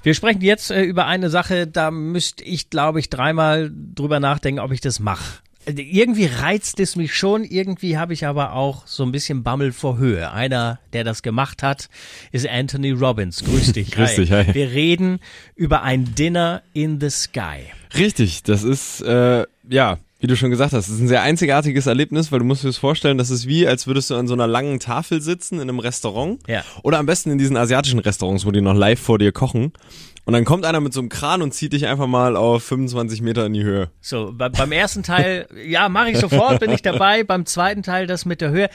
Wir 0.05 0.13
sprechen 0.13 0.41
jetzt 0.41 0.69
äh, 0.69 0.83
über 0.83 1.07
eine 1.07 1.31
Sache, 1.31 1.65
da 1.65 1.89
müsste 1.89 2.43
ich, 2.43 2.69
glaube 2.69 2.99
ich, 2.99 3.09
dreimal 3.09 3.71
drüber 3.73 4.19
nachdenken, 4.19 4.59
ob 4.59 4.71
ich 4.71 4.79
das 4.79 4.99
mache. 4.99 5.39
Irgendwie 5.65 6.27
reizt 6.27 6.79
es 6.79 6.95
mich 6.95 7.15
schon, 7.15 7.43
irgendwie 7.43 7.97
habe 7.97 8.13
ich 8.13 8.27
aber 8.27 8.53
auch 8.53 8.85
so 8.85 9.01
ein 9.01 9.11
bisschen 9.11 9.41
Bammel 9.41 9.71
vor 9.71 9.97
Höhe. 9.97 10.31
Einer, 10.31 10.79
der 10.93 11.03
das 11.03 11.23
gemacht 11.23 11.63
hat, 11.63 11.89
ist 12.31 12.47
Anthony 12.47 12.91
Robbins. 12.91 13.43
Grüß 13.43 13.73
dich. 13.73 13.89
Grüß 13.93 14.11
hi. 14.11 14.15
dich, 14.17 14.31
hi. 14.31 14.53
Wir 14.53 14.69
reden 14.69 15.17
über 15.55 15.81
ein 15.81 16.13
Dinner 16.13 16.61
in 16.73 17.01
the 17.01 17.09
Sky. 17.09 17.63
Richtig, 17.97 18.43
das 18.43 18.61
ist, 18.61 19.01
äh, 19.01 19.47
ja, 19.67 19.97
wie 20.25 20.27
du 20.27 20.35
schon 20.35 20.49
gesagt 20.49 20.73
hast, 20.73 20.87
es 20.87 20.95
ist 20.95 21.01
ein 21.01 21.07
sehr 21.07 21.21
einzigartiges 21.21 21.85
Erlebnis, 21.85 22.31
weil 22.31 22.39
du 22.39 22.45
musst 22.45 22.63
dir 22.63 22.67
das 22.69 22.77
vorstellen, 22.77 23.19
das 23.19 23.29
ist 23.29 23.45
wie, 23.45 23.67
als 23.67 23.85
würdest 23.85 24.09
du 24.09 24.15
an 24.15 24.27
so 24.27 24.33
einer 24.33 24.47
langen 24.47 24.79
Tafel 24.79 25.21
sitzen 25.21 25.57
in 25.57 25.69
einem 25.69 25.77
Restaurant. 25.77 26.39
Ja. 26.47 26.63
Oder 26.81 26.97
am 26.97 27.05
besten 27.05 27.29
in 27.29 27.37
diesen 27.37 27.55
asiatischen 27.55 27.99
Restaurants, 27.99 28.43
wo 28.43 28.49
die 28.49 28.59
noch 28.59 28.73
live 28.73 28.99
vor 28.99 29.19
dir 29.19 29.31
kochen. 29.31 29.71
Und 30.25 30.33
dann 30.33 30.43
kommt 30.43 30.65
einer 30.65 30.81
mit 30.81 30.91
so 30.91 30.99
einem 30.99 31.09
Kran 31.09 31.43
und 31.43 31.53
zieht 31.53 31.73
dich 31.73 31.85
einfach 31.85 32.07
mal 32.07 32.35
auf 32.35 32.63
25 32.63 33.21
Meter 33.21 33.45
in 33.45 33.53
die 33.53 33.63
Höhe. 33.63 33.91
So, 34.01 34.33
bei, 34.33 34.49
beim 34.49 34.71
ersten 34.71 35.03
Teil, 35.03 35.47
ja, 35.67 35.87
mache 35.87 36.09
ich 36.09 36.17
sofort, 36.17 36.59
bin 36.59 36.71
ich 36.71 36.81
dabei. 36.81 37.23
Beim 37.23 37.45
zweiten 37.45 37.83
Teil, 37.83 38.07
das 38.07 38.25
mit 38.25 38.41
der 38.41 38.49
Höhe, 38.49 38.69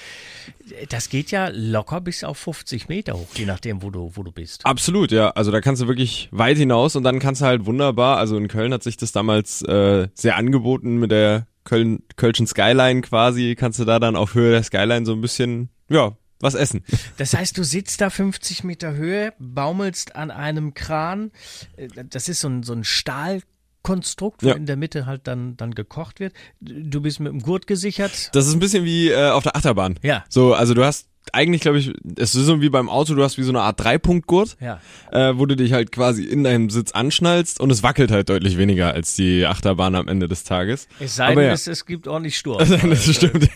das 0.88 1.09
geht 1.09 1.33
ja 1.33 1.50
locker 1.52 2.00
bis 2.00 2.23
auf 2.23 2.38
50 2.38 2.88
Meter 2.88 3.14
hoch, 3.14 3.26
je 3.35 3.47
nachdem, 3.47 3.83
wo 3.83 3.90
du, 3.90 4.12
wo 4.14 4.23
du 4.23 4.30
bist. 4.30 4.64
Absolut, 4.64 5.11
ja. 5.11 5.30
Also 5.30 5.50
da 5.50 5.61
kannst 5.61 5.83
du 5.83 5.88
wirklich 5.88 6.28
weit 6.30 6.57
hinaus 6.57 6.95
und 6.95 7.02
dann 7.02 7.19
kannst 7.19 7.40
du 7.40 7.47
halt 7.47 7.66
wunderbar, 7.66 8.19
also 8.19 8.37
in 8.37 8.47
Köln 8.47 8.73
hat 8.73 8.85
sich 8.85 8.97
das 8.97 9.11
damals 9.11 9.62
äh, 9.62 10.07
sehr 10.14 10.37
angeboten 10.37 10.99
mit 10.99 11.11
der 11.11 11.49
Köln, 11.64 12.04
Kölschen 12.16 12.47
Skyline 12.47 13.00
quasi, 13.00 13.57
kannst 13.59 13.80
du 13.80 13.85
da 13.85 13.99
dann 13.99 14.14
auf 14.14 14.35
Höhe 14.35 14.52
der 14.52 14.62
Skyline 14.62 15.04
so 15.04 15.12
ein 15.12 15.21
bisschen, 15.21 15.69
ja, 15.88 16.12
was 16.40 16.54
essen. 16.54 16.82
Das 17.18 17.35
heißt, 17.35 17.56
du 17.59 17.64
sitzt 17.64 18.00
da 18.00 18.09
50 18.11 18.64
Meter 18.64 18.94
Höhe, 18.94 19.32
baumelst 19.38 20.16
an 20.16 20.30
einem 20.30 20.75
Kran. 20.75 21.30
Äh, 21.76 21.88
Das 22.09 22.28
ist 22.28 22.40
so 22.40 22.49
ein, 22.49 22.62
so 22.62 22.73
ein 22.73 22.85
Stahlkonstrukt, 22.85 24.42
wo 24.42 24.49
Ja. 24.49 24.54
in 24.54 24.66
der 24.66 24.76
Mitte 24.76 25.06
halt 25.06 25.26
dann, 25.26 25.56
dann 25.56 25.75
gekocht 25.75 26.20
wird. 26.20 26.32
Du 26.61 27.00
bist 27.00 27.20
mit 27.20 27.32
dem 27.32 27.40
Gurt 27.42 27.66
gesichert. 27.66 28.30
Das 28.32 28.47
ist 28.47 28.54
ein 28.54 28.61
bisschen 28.61 28.85
wie 28.85 29.11
äh, 29.11 29.30
auf 29.30 29.42
der 29.42 29.56
Achterbahn. 29.56 29.99
Ja. 30.02 30.25
So, 30.28 30.54
also 30.54 30.75
du 30.75 30.85
hast 30.85 31.09
eigentlich, 31.32 31.60
glaube 31.62 31.78
ich, 31.78 31.92
es 32.16 32.34
ist 32.34 32.46
so 32.46 32.60
wie 32.60 32.68
beim 32.68 32.88
Auto, 32.88 33.14
du 33.14 33.22
hast 33.22 33.38
wie 33.38 33.42
so 33.42 33.50
eine 33.52 33.60
Art 33.62 33.78
Dreipunktgurt, 33.82 34.56
Ja. 34.60 34.80
äh, 35.12 35.38
wo 35.38 35.46
du 35.46 35.56
dich 35.56 35.72
halt 35.72 35.92
quasi 35.92 36.25
in 36.25 36.44
deinem 36.44 36.70
Sitz 36.70 36.92
anschnallst 36.92 37.60
und 37.60 37.70
es 37.70 37.82
wackelt 37.82 38.10
halt 38.10 38.28
deutlich 38.28 38.58
weniger 38.58 38.92
als 38.92 39.14
die 39.14 39.46
Achterbahn 39.46 39.94
am 39.94 40.08
Ende 40.08 40.28
des 40.28 40.44
Tages. 40.44 40.88
Es 40.99 41.16
sei 41.16 41.34
denn, 41.34 41.44
ja. 41.44 41.52
es, 41.52 41.66
es 41.66 41.87
gibt 41.87 42.08
ordentlich 42.08 42.37
Sturm. 42.37 42.58
das 42.88 43.14
stimmt. 43.14 43.49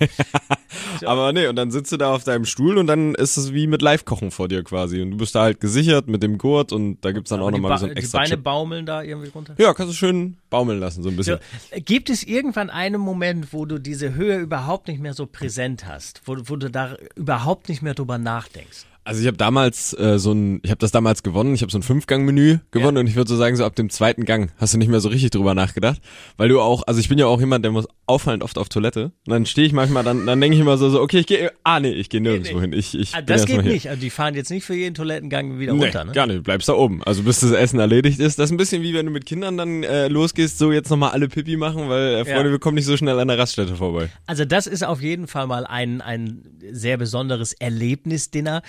Aber 1.04 1.32
nee, 1.32 1.46
und 1.46 1.56
dann 1.56 1.70
sitzt 1.70 1.92
du 1.92 1.96
da 1.96 2.12
auf 2.14 2.24
deinem 2.24 2.44
Stuhl 2.44 2.78
und 2.78 2.86
dann 2.86 3.14
ist 3.14 3.36
es 3.36 3.52
wie 3.52 3.66
mit 3.66 3.82
Live-Kochen 3.82 4.30
vor 4.30 4.48
dir 4.48 4.62
quasi. 4.62 5.00
Und 5.02 5.12
du 5.12 5.16
bist 5.18 5.34
da 5.34 5.42
halt 5.42 5.60
gesichert 5.60 6.08
mit 6.08 6.22
dem 6.22 6.38
Gurt 6.38 6.72
und 6.72 6.98
da 7.04 7.12
gibt's 7.12 7.30
dann 7.30 7.40
Aber 7.40 7.48
auch 7.48 7.52
die, 7.52 7.60
nochmal 7.60 7.78
so 7.78 7.86
ein 7.86 7.92
die 7.92 7.96
extra 7.98 8.18
Beine 8.18 8.30
Chip. 8.30 8.42
baumeln 8.44 8.86
da 8.86 9.02
irgendwie 9.02 9.28
runter. 9.28 9.54
Ja, 9.58 9.72
kannst 9.74 9.92
du 9.92 9.96
schön 9.96 10.36
baumeln 10.54 10.78
lassen, 10.78 11.02
so 11.02 11.08
ein 11.08 11.16
bisschen. 11.16 11.40
So, 11.72 11.80
gibt 11.80 12.10
es 12.10 12.22
irgendwann 12.22 12.70
einen 12.70 13.00
Moment, 13.00 13.52
wo 13.52 13.64
du 13.64 13.80
diese 13.80 14.14
Höhe 14.14 14.38
überhaupt 14.38 14.86
nicht 14.86 15.00
mehr 15.00 15.12
so 15.12 15.26
präsent 15.26 15.84
hast, 15.84 16.22
wo, 16.26 16.36
wo 16.44 16.54
du 16.54 16.70
da 16.70 16.96
überhaupt 17.16 17.68
nicht 17.68 17.82
mehr 17.82 17.94
drüber 17.94 18.18
nachdenkst? 18.18 18.86
Also 19.04 19.20
ich 19.20 19.26
habe 19.26 19.36
damals 19.36 19.92
äh, 19.98 20.18
so 20.18 20.32
ein, 20.32 20.60
ich 20.62 20.70
habe 20.70 20.78
das 20.78 20.90
damals 20.90 21.22
gewonnen, 21.22 21.54
ich 21.54 21.60
habe 21.62 21.70
so 21.70 21.78
ein 21.78 21.82
Fünfgang-Menü 21.82 22.58
gewonnen 22.70 22.96
und 22.96 23.06
ich 23.06 23.16
würde 23.16 23.28
so 23.28 23.36
sagen, 23.36 23.54
so 23.54 23.64
ab 23.64 23.74
dem 23.76 23.90
zweiten 23.90 24.24
Gang 24.24 24.50
hast 24.56 24.72
du 24.74 24.78
nicht 24.78 24.88
mehr 24.88 25.00
so 25.00 25.10
richtig 25.10 25.30
drüber 25.30 25.54
nachgedacht, 25.54 26.00
weil 26.38 26.48
du 26.48 26.60
auch, 26.60 26.82
also 26.86 27.00
ich 27.00 27.08
bin 27.10 27.18
ja 27.18 27.26
auch 27.26 27.38
jemand, 27.38 27.64
der 27.64 27.72
muss 27.72 27.86
auffallend 28.06 28.42
oft 28.42 28.56
auf 28.58 28.68
Toilette 28.70 29.12
und 29.26 29.30
dann 29.30 29.44
stehe 29.46 29.66
ich 29.66 29.72
manchmal, 29.74 30.04
dann, 30.04 30.24
dann 30.26 30.40
denke 30.40 30.54
ich 30.54 30.60
immer 30.60 30.78
so, 30.78 30.88
so 30.88 31.00
okay, 31.02 31.18
ich 31.18 31.26
gehe, 31.26 31.52
ah 31.64 31.80
nee, 31.80 31.90
ich 31.92 32.08
gehe 32.08 32.20
nirgendwo 32.20 32.60
hin, 32.60 32.72
ich, 32.72 32.98
ich 32.98 33.14
Ah, 33.14 33.20
das 33.22 33.44
geht 33.46 33.64
nicht. 33.64 33.88
Also 33.90 34.00
die 34.00 34.10
fahren 34.10 34.34
jetzt 34.34 34.50
nicht 34.50 34.64
für 34.64 34.74
jeden 34.74 34.94
Toilettengang 34.94 35.58
wieder 35.58 35.74
Nee, 35.74 35.84
runter, 35.84 36.04
ne? 36.06 36.12
gar 36.12 36.26
nicht, 36.26 36.38
du 36.38 36.42
bleibst 36.42 36.68
da 36.68 36.72
oben. 36.72 37.02
Also 37.04 37.22
bis 37.24 37.40
das 37.40 37.50
Essen 37.52 37.78
erledigt 37.80 38.18
ist. 38.20 38.38
Das 38.38 38.46
ist 38.46 38.50
ein 38.52 38.56
bisschen 38.56 38.82
wie 38.82 38.94
wenn 38.94 39.04
du 39.06 39.12
mit 39.12 39.26
Kindern 39.26 39.56
dann 39.58 39.82
äh, 39.82 40.08
losgehst, 40.08 40.56
so 40.58 40.72
jetzt 40.72 40.88
nochmal 40.90 41.10
alle 41.10 41.28
Pipi 41.28 41.56
machen, 41.56 41.88
weil 41.90 42.14
äh, 42.14 42.24
Freunde, 42.24 42.46
Ja. 42.46 42.50
wir 42.52 42.58
kommen 42.58 42.76
nicht 42.76 42.86
so 42.86 42.96
schnell 42.96 43.18
an 43.18 43.28
der 43.28 43.38
Raststätte 43.38 43.76
vorbei. 43.76 44.08
Also 44.26 44.44
das 44.46 44.66
ist 44.66 44.82
auf 44.84 45.02
jeden 45.02 45.26
Fall 45.26 45.46
mal 45.46 45.66
ein, 45.66 46.00
ein 46.00 46.42
sehr 46.72 46.96
besonderes 46.96 47.52
Erlebnisdinner. 47.52 48.62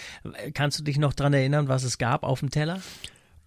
Kannst 0.53 0.79
du 0.79 0.83
dich 0.83 0.97
noch 0.97 1.13
dran 1.13 1.33
erinnern, 1.33 1.67
was 1.67 1.83
es 1.83 1.97
gab 1.97 2.23
auf 2.23 2.39
dem 2.39 2.49
Teller? 2.49 2.79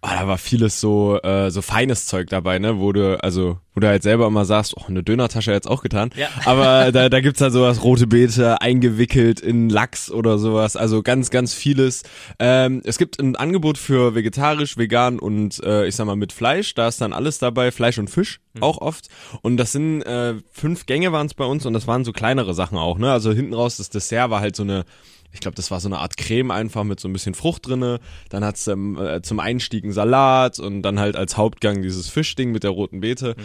Ah, 0.01 0.21
da 0.21 0.27
war 0.29 0.37
vieles 0.37 0.79
so 0.79 1.19
äh, 1.23 1.51
so 1.51 1.61
feines 1.61 2.05
Zeug 2.05 2.29
dabei, 2.29 2.57
ne, 2.57 2.79
wo 2.79 2.93
du 2.93 3.21
also 3.21 3.59
wo 3.73 3.81
du 3.81 3.87
halt 3.87 4.01
selber 4.01 4.27
immer 4.27 4.45
sagst, 4.45 4.73
oh, 4.77 4.85
eine 4.87 5.03
Dönertasche 5.03 5.51
jetzt 5.51 5.67
auch 5.67 5.81
getan. 5.81 6.11
Ja. 6.15 6.29
Aber 6.45 6.93
da 6.93 7.09
da 7.09 7.19
gibt's 7.19 7.41
halt 7.41 7.51
sowas 7.51 7.83
rote 7.83 8.07
Beete 8.07 8.61
eingewickelt 8.61 9.41
in 9.41 9.69
Lachs 9.69 10.09
oder 10.09 10.37
sowas, 10.37 10.77
also 10.77 11.03
ganz 11.03 11.31
ganz 11.31 11.53
vieles. 11.53 12.03
Ähm, 12.39 12.81
es 12.85 12.97
gibt 12.97 13.19
ein 13.19 13.35
Angebot 13.35 13.77
für 13.77 14.15
vegetarisch, 14.15 14.77
vegan 14.77 15.19
und 15.19 15.61
äh, 15.65 15.85
ich 15.85 15.97
sag 15.97 16.05
mal 16.05 16.15
mit 16.15 16.31
Fleisch, 16.31 16.73
da 16.75 16.87
ist 16.87 17.01
dann 17.01 17.11
alles 17.11 17.39
dabei, 17.39 17.69
Fleisch 17.71 17.97
und 17.97 18.09
Fisch 18.09 18.39
auch 18.61 18.77
oft 18.77 19.09
und 19.41 19.57
das 19.57 19.73
sind 19.73 20.01
äh, 20.03 20.35
fünf 20.49 20.85
Gänge 20.85 21.11
waren 21.11 21.27
es 21.27 21.33
bei 21.33 21.45
uns 21.45 21.65
und 21.65 21.73
das 21.73 21.87
waren 21.87 22.05
so 22.05 22.13
kleinere 22.13 22.53
Sachen 22.53 22.77
auch, 22.77 22.99
ne? 22.99 23.11
Also 23.11 23.33
hinten 23.33 23.53
raus 23.53 23.75
das 23.75 23.89
Dessert 23.89 24.29
war 24.29 24.39
halt 24.39 24.55
so 24.55 24.63
eine 24.63 24.85
ich 25.31 25.39
glaube, 25.39 25.55
das 25.55 25.71
war 25.71 25.79
so 25.79 25.87
eine 25.87 25.99
Art 25.99 26.17
Creme 26.17 26.51
einfach 26.51 26.83
mit 26.83 26.99
so 26.99 27.07
ein 27.07 27.13
bisschen 27.13 27.35
Frucht 27.35 27.67
drinne. 27.67 27.99
Dann 28.29 28.43
hat's 28.43 28.67
ähm, 28.67 28.97
äh, 28.97 29.21
zum 29.21 29.39
Einstieg 29.39 29.83
einen 29.83 29.93
Salat 29.93 30.59
und 30.59 30.81
dann 30.81 30.99
halt 30.99 31.15
als 31.15 31.37
Hauptgang 31.37 31.81
dieses 31.81 32.09
Fischding 32.09 32.51
mit 32.51 32.63
der 32.63 32.71
roten 32.71 33.01
Beete. 33.01 33.35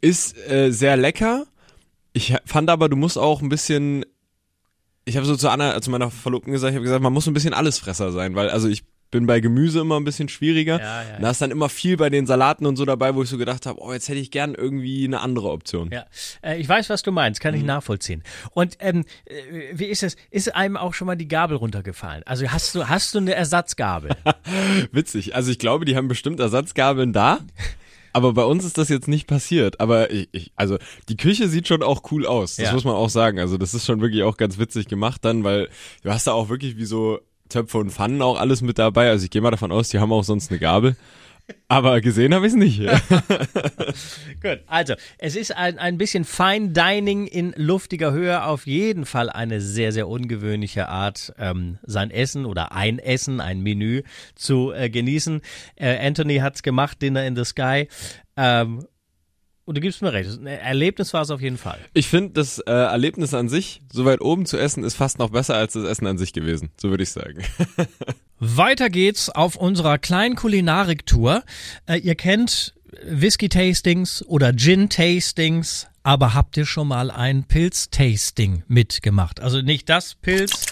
Ist 0.00 0.36
äh, 0.48 0.70
sehr 0.70 0.96
lecker. 0.96 1.46
Ich 2.12 2.34
fand 2.44 2.68
aber, 2.68 2.88
du 2.88 2.96
musst 2.96 3.16
auch 3.16 3.40
ein 3.40 3.48
bisschen. 3.48 4.04
Ich 5.04 5.16
habe 5.16 5.26
so 5.26 5.34
zu 5.34 5.48
Anna, 5.48 5.80
zu 5.80 5.90
meiner 5.90 6.10
Verlobten 6.10 6.52
gesagt, 6.52 6.70
ich 6.70 6.76
habe 6.76 6.84
gesagt, 6.84 7.02
man 7.02 7.12
muss 7.12 7.26
ein 7.26 7.34
bisschen 7.34 7.54
Allesfresser 7.54 8.12
sein, 8.12 8.36
weil 8.36 8.50
also 8.50 8.68
ich 8.68 8.84
bin 9.12 9.26
bei 9.26 9.38
Gemüse 9.38 9.78
immer 9.78 10.00
ein 10.00 10.04
bisschen 10.04 10.28
schwieriger. 10.28 10.80
Ja, 10.80 11.02
ja, 11.04 11.18
Da 11.20 11.30
ist 11.30 11.40
dann 11.40 11.52
immer 11.52 11.68
viel 11.68 11.96
bei 11.96 12.10
den 12.10 12.26
Salaten 12.26 12.66
und 12.66 12.74
so 12.76 12.84
dabei, 12.84 13.14
wo 13.14 13.22
ich 13.22 13.28
so 13.28 13.38
gedacht 13.38 13.66
habe, 13.66 13.80
oh, 13.80 13.92
jetzt 13.92 14.08
hätte 14.08 14.18
ich 14.18 14.32
gern 14.32 14.54
irgendwie 14.56 15.04
eine 15.04 15.20
andere 15.20 15.50
Option. 15.50 15.90
Ja, 15.92 16.06
äh, 16.42 16.58
ich 16.58 16.68
weiß, 16.68 16.90
was 16.90 17.02
du 17.02 17.12
meinst, 17.12 17.40
kann 17.40 17.54
ich 17.54 17.62
nachvollziehen. 17.62 18.24
Und 18.50 18.76
ähm, 18.80 19.04
äh, 19.26 19.34
wie 19.74 19.84
ist 19.84 20.02
es? 20.02 20.16
Ist 20.32 20.54
einem 20.56 20.76
auch 20.76 20.94
schon 20.94 21.06
mal 21.06 21.14
die 21.16 21.28
Gabel 21.28 21.56
runtergefallen? 21.56 22.22
Also 22.26 22.48
hast 22.48 22.74
du 22.74 22.88
hast 22.88 23.14
du 23.14 23.18
eine 23.18 23.34
Ersatzgabel? 23.34 24.10
Witzig. 24.90 25.36
Also 25.36 25.50
ich 25.52 25.58
glaube, 25.60 25.84
die 25.84 25.94
haben 25.94 26.08
bestimmt 26.08 26.40
Ersatzgabeln 26.40 27.12
da. 27.12 27.38
Aber 28.14 28.34
bei 28.34 28.44
uns 28.44 28.64
ist 28.64 28.76
das 28.76 28.88
jetzt 28.90 29.08
nicht 29.08 29.26
passiert. 29.26 29.80
Aber 29.80 30.10
ich, 30.10 30.28
ich 30.32 30.52
also 30.56 30.78
die 31.08 31.16
Küche 31.16 31.48
sieht 31.48 31.68
schon 31.68 31.82
auch 31.82 32.02
cool 32.10 32.26
aus. 32.26 32.56
Das 32.56 32.66
Ja. 32.66 32.72
muss 32.72 32.84
man 32.84 32.94
auch 32.94 33.08
sagen. 33.08 33.38
Also 33.38 33.56
das 33.56 33.72
ist 33.74 33.86
schon 33.86 34.00
wirklich 34.00 34.22
auch 34.22 34.36
ganz 34.36 34.58
witzig 34.58 34.86
gemacht 34.88 35.24
dann, 35.24 35.44
weil 35.44 35.68
du 36.02 36.10
hast 36.10 36.26
da 36.26 36.32
auch 36.32 36.48
wirklich 36.48 36.76
wie 36.76 36.84
so 36.84 37.20
Töpfe 37.52 37.78
und 37.78 37.90
Pfannen 37.90 38.22
auch 38.22 38.38
alles 38.38 38.62
mit 38.62 38.78
dabei. 38.78 39.08
Also 39.10 39.24
ich 39.24 39.30
gehe 39.30 39.42
mal 39.42 39.50
davon 39.50 39.72
aus, 39.72 39.88
die 39.88 39.98
haben 39.98 40.12
auch 40.12 40.24
sonst 40.24 40.50
eine 40.50 40.58
Gabel. 40.58 40.96
Aber 41.68 42.00
gesehen 42.00 42.34
habe 42.34 42.46
ich 42.46 42.52
es 42.52 42.58
nicht. 42.58 42.80
Gut, 44.42 44.60
also 44.66 44.94
es 45.18 45.36
ist 45.36 45.56
ein, 45.56 45.78
ein 45.78 45.98
bisschen 45.98 46.24
Fine 46.24 46.70
Dining 46.70 47.26
in 47.26 47.52
luftiger 47.56 48.12
Höhe, 48.12 48.44
auf 48.44 48.66
jeden 48.66 49.06
Fall 49.06 49.28
eine 49.28 49.60
sehr, 49.60 49.92
sehr 49.92 50.06
ungewöhnliche 50.06 50.88
Art, 50.88 51.32
ähm, 51.38 51.78
sein 51.82 52.10
Essen 52.10 52.44
oder 52.44 52.72
ein 52.72 52.98
Essen, 52.98 53.40
ein 53.40 53.60
Menü 53.60 54.02
zu 54.34 54.72
äh, 54.72 54.88
genießen. 54.88 55.40
Äh, 55.76 56.06
Anthony 56.06 56.36
hat's 56.38 56.62
gemacht, 56.62 57.02
Dinner 57.02 57.26
in 57.26 57.36
the 57.36 57.44
Sky. 57.44 57.88
Ähm, 58.36 58.86
und 59.64 59.76
du 59.76 59.80
gibst 59.80 60.02
mir 60.02 60.12
recht, 60.12 60.30
ein 60.30 60.46
Erlebnis 60.46 61.14
war 61.14 61.22
es 61.22 61.30
auf 61.30 61.40
jeden 61.40 61.58
Fall. 61.58 61.78
Ich 61.94 62.08
finde, 62.08 62.32
das 62.32 62.58
äh, 62.58 62.72
Erlebnis 62.72 63.32
an 63.32 63.48
sich, 63.48 63.82
so 63.92 64.04
weit 64.04 64.20
oben 64.20 64.46
zu 64.46 64.58
essen, 64.58 64.82
ist 64.82 64.94
fast 64.94 65.18
noch 65.18 65.30
besser 65.30 65.54
als 65.54 65.74
das 65.74 65.84
Essen 65.84 66.06
an 66.06 66.18
sich 66.18 66.32
gewesen. 66.32 66.70
So 66.80 66.90
würde 66.90 67.04
ich 67.04 67.10
sagen. 67.10 67.42
Weiter 68.38 68.90
geht's 68.90 69.30
auf 69.30 69.54
unserer 69.54 69.98
kleinen 69.98 70.34
Kulinarik-Tour. 70.34 71.44
Äh, 71.86 71.98
ihr 71.98 72.16
kennt 72.16 72.74
Whisky-Tastings 73.04 74.24
oder 74.26 74.52
Gin-Tastings, 74.52 75.86
aber 76.02 76.34
habt 76.34 76.56
ihr 76.56 76.66
schon 76.66 76.88
mal 76.88 77.10
ein 77.10 77.44
Pilz-Tasting 77.44 78.64
mitgemacht? 78.66 79.40
Also 79.40 79.62
nicht 79.62 79.88
das 79.88 80.16
Pilz, 80.16 80.66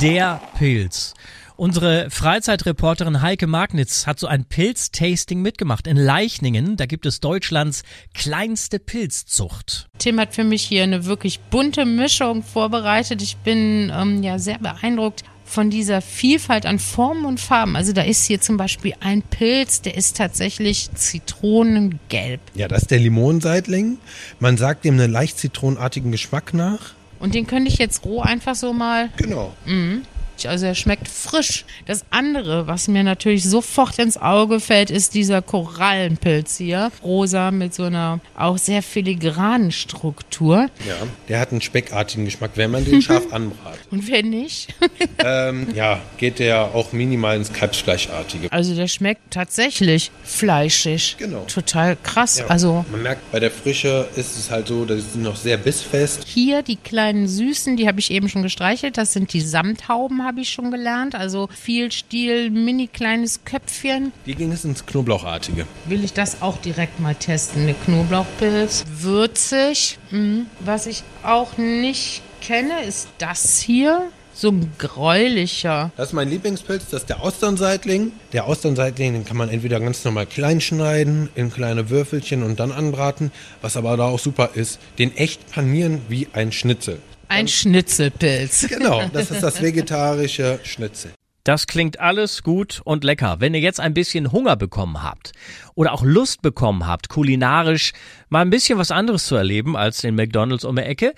der 0.00 0.40
Pilz. 0.58 1.14
Unsere 1.56 2.10
Freizeitreporterin 2.10 3.22
Heike 3.22 3.46
Magnitz 3.46 4.06
hat 4.06 4.20
so 4.20 4.26
ein 4.26 4.44
Pilz-Tasting 4.44 5.40
mitgemacht 5.40 5.86
in 5.86 5.96
Leichningen. 5.96 6.76
Da 6.76 6.84
gibt 6.84 7.06
es 7.06 7.20
Deutschlands 7.20 7.82
kleinste 8.12 8.78
Pilzzucht. 8.78 9.88
Tim 9.98 10.20
hat 10.20 10.34
für 10.34 10.44
mich 10.44 10.62
hier 10.62 10.82
eine 10.82 11.06
wirklich 11.06 11.40
bunte 11.40 11.86
Mischung 11.86 12.42
vorbereitet. 12.42 13.22
Ich 13.22 13.38
bin 13.38 13.90
ähm, 13.94 14.22
ja 14.22 14.38
sehr 14.38 14.58
beeindruckt 14.58 15.24
von 15.46 15.70
dieser 15.70 16.02
Vielfalt 16.02 16.66
an 16.66 16.78
Formen 16.78 17.24
und 17.24 17.40
Farben. 17.40 17.74
Also 17.74 17.92
da 17.92 18.02
ist 18.02 18.26
hier 18.26 18.40
zum 18.40 18.58
Beispiel 18.58 18.92
ein 19.00 19.22
Pilz, 19.22 19.80
der 19.80 19.96
ist 19.96 20.16
tatsächlich 20.18 20.90
zitronengelb. 20.94 22.40
Ja, 22.54 22.68
das 22.68 22.82
ist 22.82 22.90
der 22.90 22.98
Limonenseitling. 22.98 23.96
Man 24.40 24.58
sagt 24.58 24.84
dem 24.84 24.94
einen 25.00 25.10
leicht 25.10 25.38
zitronenartigen 25.38 26.12
Geschmack 26.12 26.52
nach. 26.52 26.94
Und 27.18 27.34
den 27.34 27.46
könnte 27.46 27.70
ich 27.70 27.78
jetzt 27.78 28.04
roh 28.04 28.20
einfach 28.20 28.54
so 28.54 28.74
mal. 28.74 29.08
Genau. 29.16 29.54
Mhm. 29.64 30.02
Also 30.44 30.66
er 30.66 30.74
schmeckt 30.74 31.08
frisch. 31.08 31.64
Das 31.86 32.04
andere, 32.10 32.66
was 32.66 32.88
mir 32.88 33.02
natürlich 33.04 33.44
sofort 33.44 33.98
ins 33.98 34.16
Auge 34.18 34.60
fällt, 34.60 34.90
ist 34.90 35.14
dieser 35.14 35.40
Korallenpilz 35.40 36.56
hier. 36.58 36.90
Rosa 37.02 37.50
mit 37.50 37.74
so 37.74 37.84
einer 37.84 38.20
auch 38.36 38.58
sehr 38.58 38.82
filigranen 38.82 39.70
Struktur. 39.72 40.68
Ja, 40.86 40.94
der 41.28 41.40
hat 41.40 41.52
einen 41.52 41.60
speckartigen 41.60 42.24
Geschmack, 42.24 42.52
wenn 42.56 42.70
man 42.70 42.84
den 42.84 43.00
scharf 43.02 43.24
anbratet. 43.32 43.80
Und 43.90 44.10
wenn 44.10 44.30
nicht? 44.30 44.74
ähm, 45.24 45.68
ja, 45.74 46.00
geht 46.18 46.38
der 46.38 46.74
auch 46.74 46.92
minimal 46.92 47.36
ins 47.36 47.52
Kalbsfleischartige. 47.52 48.50
Also 48.52 48.74
der 48.74 48.88
schmeckt 48.88 49.30
tatsächlich 49.30 50.10
fleischig. 50.24 51.16
Genau. 51.18 51.44
Total 51.46 51.96
krass. 52.02 52.38
Ja, 52.38 52.46
Also 52.46 52.84
man 52.90 53.02
merkt, 53.02 53.30
bei 53.32 53.40
der 53.40 53.50
Frische 53.50 54.08
ist 54.16 54.36
es 54.38 54.50
halt 54.50 54.68
so, 54.68 54.84
das 54.84 54.98
ist 54.98 55.16
noch 55.16 55.36
sehr 55.36 55.56
bissfest. 55.56 56.24
hier 56.26 56.62
die 56.62 56.76
kleinen 56.76 57.28
Süßen, 57.28 57.76
die 57.76 57.86
habe 57.86 58.00
ich 58.00 58.10
eben 58.10 58.28
schon 58.28 58.42
gestreichelt. 58.42 58.96
Das 58.98 59.12
sind 59.12 59.32
die 59.32 59.40
Samthauben, 59.40 60.24
habe 60.26 60.40
ich 60.40 60.50
schon 60.50 60.70
gelernt. 60.70 61.14
Also 61.14 61.48
viel 61.52 61.90
Stiel, 61.92 62.50
mini 62.50 62.88
kleines 62.88 63.44
Köpfchen. 63.44 64.12
Hier 64.24 64.34
ging 64.34 64.52
es 64.52 64.64
ins 64.64 64.84
Knoblauchartige. 64.84 65.66
Will 65.86 66.04
ich 66.04 66.12
das 66.12 66.42
auch 66.42 66.58
direkt 66.58 67.00
mal 67.00 67.14
testen. 67.14 67.62
Eine 67.62 67.74
Knoblauchpilz. 67.74 68.84
Würzig. 68.98 69.98
Mhm. 70.10 70.46
Was 70.60 70.86
ich 70.86 71.04
auch 71.22 71.56
nicht 71.56 72.22
kenne, 72.40 72.82
ist 72.82 73.08
das 73.18 73.60
hier. 73.60 74.08
So 74.34 74.50
ein 74.50 74.70
gräulicher. 74.76 75.92
Das 75.96 76.08
ist 76.08 76.12
mein 76.12 76.28
Lieblingspilz, 76.28 76.90
das 76.90 77.02
ist 77.02 77.08
der 77.08 77.22
Austernseitling. 77.22 78.12
Der 78.34 78.44
Austernseitling, 78.44 79.14
den 79.14 79.24
kann 79.24 79.38
man 79.38 79.48
entweder 79.48 79.80
ganz 79.80 80.04
normal 80.04 80.26
klein 80.26 80.60
schneiden, 80.60 81.30
in 81.34 81.50
kleine 81.50 81.88
Würfelchen 81.88 82.42
und 82.42 82.60
dann 82.60 82.70
anbraten. 82.70 83.32
Was 83.62 83.78
aber 83.78 83.96
da 83.96 84.04
auch 84.08 84.18
super 84.18 84.50
ist, 84.52 84.78
den 84.98 85.16
echt 85.16 85.50
panieren 85.50 86.02
wie 86.10 86.28
ein 86.34 86.52
Schnitzel. 86.52 86.98
Ein 87.28 87.48
Schnitzelpilz. 87.48 88.68
Genau, 88.76 89.02
das 89.12 89.30
ist 89.30 89.42
das 89.42 89.62
vegetarische 89.62 90.60
Schnitzel. 90.62 91.12
Das 91.44 91.68
klingt 91.68 92.00
alles 92.00 92.42
gut 92.42 92.80
und 92.84 93.04
lecker. 93.04 93.36
Wenn 93.38 93.54
ihr 93.54 93.60
jetzt 93.60 93.78
ein 93.78 93.94
bisschen 93.94 94.32
Hunger 94.32 94.56
bekommen 94.56 95.04
habt 95.04 95.30
oder 95.76 95.92
auch 95.92 96.02
Lust 96.02 96.42
bekommen 96.42 96.88
habt, 96.88 97.08
kulinarisch 97.08 97.92
mal 98.28 98.40
ein 98.40 98.50
bisschen 98.50 98.78
was 98.78 98.90
anderes 98.90 99.26
zu 99.26 99.36
erleben 99.36 99.76
als 99.76 99.98
den 99.98 100.16
McDonald's 100.16 100.64
um 100.64 100.74
die 100.74 100.82
Ecke, 100.82 101.14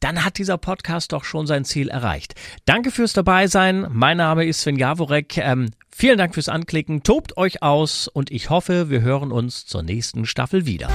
dann 0.00 0.24
hat 0.24 0.38
dieser 0.38 0.56
Podcast 0.56 1.12
doch 1.12 1.24
schon 1.24 1.46
sein 1.46 1.64
Ziel 1.66 1.88
erreicht. 1.88 2.34
Danke 2.64 2.90
fürs 2.90 3.12
Dabeisein. 3.12 3.86
Mein 3.90 4.16
Name 4.16 4.46
ist 4.46 4.62
Sven 4.62 4.76
Jaworek. 4.76 5.36
Ähm, 5.38 5.70
vielen 5.90 6.18
Dank 6.18 6.34
fürs 6.34 6.48
Anklicken. 6.48 7.02
Tobt 7.02 7.36
euch 7.36 7.62
aus 7.62 8.08
und 8.08 8.30
ich 8.30 8.48
hoffe, 8.48 8.88
wir 8.88 9.02
hören 9.02 9.30
uns 9.30 9.66
zur 9.66 9.82
nächsten 9.82 10.24
Staffel 10.24 10.64
wieder. 10.64 10.88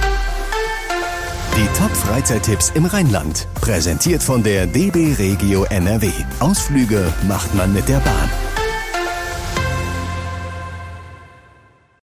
Die 1.54 1.68
Top-Freizeittipps 1.78 2.72
im 2.74 2.86
Rheinland. 2.86 3.46
Präsentiert 3.60 4.22
von 4.22 4.42
der 4.42 4.66
DB 4.66 5.12
Regio 5.18 5.64
NRW. 5.64 6.10
Ausflüge 6.40 7.12
macht 7.28 7.54
man 7.54 7.74
mit 7.74 7.90
der 7.90 8.00
Bahn. 8.00 8.30